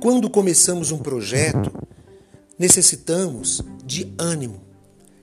quando 0.00 0.30
começamos 0.30 0.92
um 0.92 0.98
projeto, 0.98 1.72
necessitamos 2.58 3.62
de 3.84 4.12
ânimo, 4.16 4.60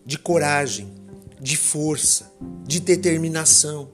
de 0.05 0.17
coragem, 0.17 0.93
de 1.39 1.55
força, 1.55 2.31
de 2.65 2.79
determinação, 2.79 3.89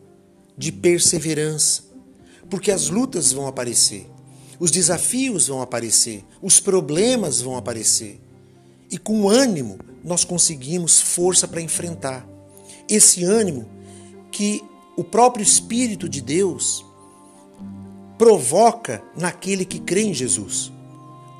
de 0.57 0.71
perseverança, 0.71 1.83
porque 2.49 2.71
as 2.71 2.89
lutas 2.89 3.31
vão 3.31 3.47
aparecer, 3.47 4.09
os 4.59 4.71
desafios 4.71 5.47
vão 5.47 5.61
aparecer, 5.61 6.23
os 6.41 6.59
problemas 6.59 7.41
vão 7.41 7.55
aparecer. 7.57 8.19
E 8.89 8.97
com 8.97 9.29
ânimo 9.29 9.79
nós 10.03 10.23
conseguimos 10.23 10.99
força 10.99 11.47
para 11.47 11.61
enfrentar. 11.61 12.27
Esse 12.89 13.23
ânimo 13.23 13.69
que 14.31 14.63
o 14.97 15.03
próprio 15.03 15.43
Espírito 15.43 16.09
de 16.09 16.21
Deus 16.21 16.85
provoca 18.21 19.03
naquele 19.17 19.65
que 19.65 19.79
crê 19.79 20.03
em 20.03 20.13
Jesus. 20.13 20.71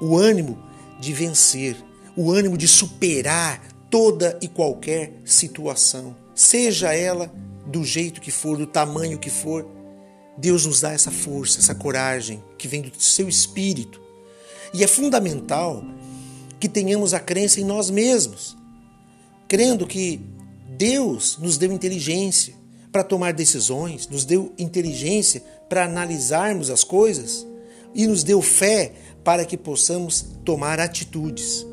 O 0.02 0.17
ânimo 0.17 0.58
de 0.99 1.13
vencer, 1.13 1.77
o 2.17 2.31
ânimo 2.31 2.57
de 2.57 2.67
superar 2.67 3.62
toda 3.88 4.35
e 4.41 4.48
qualquer 4.48 5.13
situação, 5.23 6.16
seja 6.34 6.91
ela 6.91 7.31
do 7.67 7.85
jeito 7.85 8.20
que 8.20 8.31
for, 8.31 8.57
do 8.57 8.66
tamanho 8.66 9.20
que 9.20 9.30
for. 9.30 9.63
Deus 10.35 10.66
nos 10.66 10.81
dá 10.81 10.91
essa 10.91 11.12
força, 11.12 11.59
essa 11.59 11.76
coragem 11.76 12.44
que 12.57 12.67
vem 12.67 12.82
do 12.82 12.99
seu 12.99 13.29
espírito. 13.29 14.02
E 14.73 14.84
é 14.84 14.88
fundamental 14.88 15.84
que 16.59 16.68
tenhamos 16.68 17.13
a 17.13 17.20
crença 17.20 17.62
em 17.62 17.63
nós 17.63 17.91
mesmos, 17.91 18.57
crendo 19.48 19.85
que 19.85 20.20
Deus 20.68 21.38
nos 21.38 21.59
deu 21.59 21.71
inteligência, 21.71 22.55
para 22.91 23.04
tomar 23.04 23.34
decisões, 23.34 24.08
nos 24.08 24.26
deu 24.26 24.54
inteligência 24.58 25.41
para 25.70 25.86
analisarmos 25.86 26.70
as 26.70 26.84
coisas 26.84 27.48
e 27.94 28.05
nos 28.05 28.23
deu 28.23 28.41
fé 28.41 28.93
para 29.24 29.46
que 29.46 29.57
possamos 29.57 30.26
tomar 30.43 30.79
atitudes, 30.79 31.65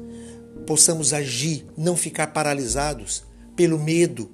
possamos 0.66 1.12
agir, 1.12 1.66
não 1.76 1.96
ficar 1.96 2.28
paralisados 2.28 3.24
pelo 3.56 3.78
medo, 3.78 4.30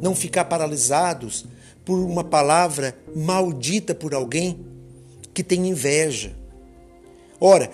não 0.00 0.14
ficar 0.14 0.46
paralisados 0.46 1.44
por 1.84 1.98
uma 1.98 2.24
palavra 2.24 2.96
maldita 3.14 3.94
por 3.94 4.14
alguém 4.14 4.64
que 5.34 5.42
tem 5.42 5.68
inveja. 5.68 6.34
Ora, 7.38 7.70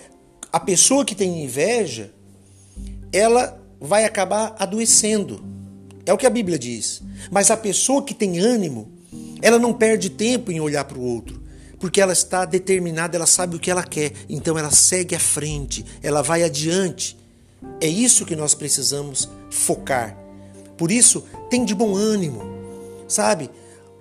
a 0.51 0.59
pessoa 0.59 1.05
que 1.05 1.15
tem 1.15 1.43
inveja, 1.43 2.11
ela 3.13 3.57
vai 3.79 4.03
acabar 4.03 4.55
adoecendo 4.59 5.51
é 6.05 6.13
o 6.13 6.17
que 6.17 6.25
a 6.25 6.29
Bíblia 6.31 6.57
diz. 6.57 7.01
Mas 7.29 7.51
a 7.51 7.57
pessoa 7.57 8.03
que 8.03 8.13
tem 8.13 8.39
ânimo, 8.39 8.91
ela 9.41 9.59
não 9.59 9.73
perde 9.73 10.09
tempo 10.09 10.51
em 10.51 10.59
olhar 10.59 10.85
para 10.85 10.97
o 10.97 11.03
outro, 11.03 11.41
porque 11.79 11.99
ela 11.99 12.13
está 12.13 12.45
determinada, 12.45 13.15
ela 13.15 13.25
sabe 13.25 13.55
o 13.55 13.59
que 13.59 13.71
ela 13.71 13.83
quer, 13.83 14.13
então 14.29 14.57
ela 14.57 14.71
segue 14.71 15.15
à 15.15 15.19
frente, 15.19 15.85
ela 16.01 16.21
vai 16.21 16.43
adiante. 16.43 17.17
É 17.79 17.87
isso 17.87 18.25
que 18.25 18.35
nós 18.35 18.53
precisamos 18.53 19.29
focar. 19.49 20.17
Por 20.77 20.91
isso, 20.91 21.23
tem 21.49 21.65
de 21.65 21.75
bom 21.75 21.95
ânimo, 21.95 22.41
sabe? 23.07 23.49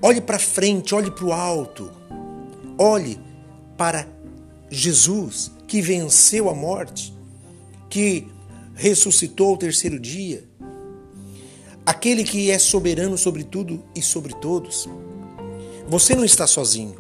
Olhe 0.03 0.21
para 0.21 0.39
frente, 0.39 0.95
olhe 0.95 1.11
para 1.11 1.27
o 1.27 1.33
alto, 1.33 1.91
olhe 2.79 3.19
para 3.77 4.07
Jesus 4.71 5.51
que 5.67 5.83
venceu 5.83 6.49
a 6.49 6.55
morte, 6.55 7.15
que 7.89 8.27
ressuscitou 8.75 9.51
ao 9.51 9.57
terceiro 9.57 9.99
dia, 9.99 10.49
aquele 11.91 12.23
que 12.23 12.53
é 12.53 12.59
soberano 12.59 13.19
sobre 13.19 13.43
tudo 13.43 13.85
e 13.97 14.01
sobre 14.01 14.33
todos. 14.35 14.89
Você 15.89 16.15
não 16.15 16.25
está 16.25 16.47
sozinho. 16.47 16.95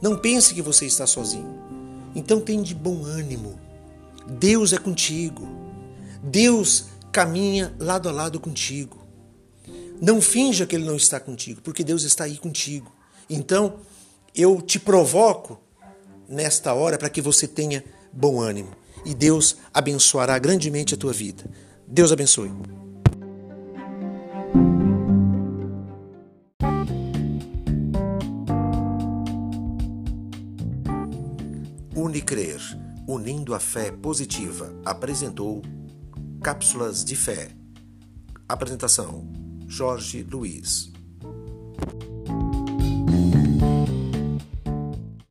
Não 0.00 0.16
pense 0.16 0.54
que 0.54 0.62
você 0.62 0.86
está 0.86 1.04
sozinho. 1.04 1.52
Então 2.14 2.40
tem 2.40 2.62
de 2.62 2.76
bom 2.76 3.04
ânimo. 3.04 3.58
Deus 4.38 4.72
é 4.72 4.78
contigo. 4.78 5.48
Deus 6.22 6.84
caminha 7.10 7.74
lado 7.76 8.08
a 8.08 8.12
lado 8.12 8.38
contigo. 8.38 8.98
Não 10.00 10.22
finja 10.22 10.64
que 10.64 10.76
ele 10.76 10.84
não 10.84 10.94
está 10.94 11.18
contigo, 11.18 11.60
porque 11.60 11.82
Deus 11.82 12.04
está 12.04 12.22
aí 12.22 12.38
contigo. 12.38 12.92
Então, 13.28 13.80
eu 14.32 14.62
te 14.62 14.78
provoco 14.78 15.58
nesta 16.28 16.72
hora 16.72 16.96
para 16.96 17.10
que 17.10 17.20
você 17.20 17.48
tenha 17.48 17.84
bom 18.12 18.40
ânimo 18.40 18.70
e 19.04 19.12
Deus 19.12 19.56
abençoará 19.74 20.38
grandemente 20.38 20.94
a 20.94 20.96
tua 20.96 21.12
vida. 21.12 21.44
Deus 21.84 22.12
abençoe. 22.12 22.52
Unicrer, 32.00 32.60
unindo 33.08 33.56
a 33.56 33.58
fé 33.58 33.90
positiva, 33.90 34.72
apresentou 34.84 35.60
Cápsulas 36.40 37.04
de 37.04 37.16
Fé. 37.16 37.50
Apresentação: 38.48 39.28
Jorge 39.66 40.22
Luiz. 40.22 40.92